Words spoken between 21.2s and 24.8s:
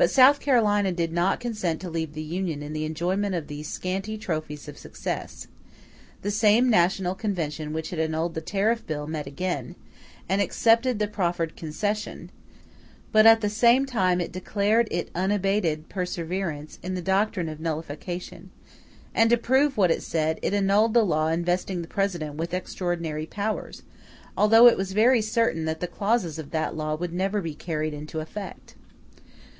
investing the President with extraordinary powers, although it